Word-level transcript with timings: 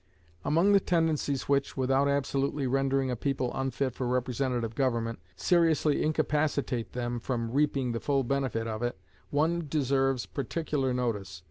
Among 0.43 0.71
the 0.71 0.79
tendencies 0.79 1.47
which, 1.47 1.77
without 1.77 2.07
absolutely 2.07 2.65
rendering 2.65 3.11
a 3.11 3.15
people 3.15 3.51
unfit 3.53 3.93
for 3.93 4.07
representative 4.07 4.73
government, 4.73 5.19
seriously 5.35 6.01
incapacitate 6.01 6.93
them 6.93 7.19
from 7.19 7.51
reaping 7.51 7.91
the 7.91 7.99
full 7.99 8.23
benefit 8.23 8.65
of 8.65 8.81
it, 8.81 8.97
one 9.29 9.67
deserves 9.69 10.25
particular 10.25 10.91
notice. 10.91 11.39